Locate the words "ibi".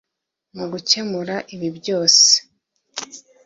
1.53-1.69